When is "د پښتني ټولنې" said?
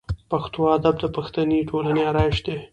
0.99-2.01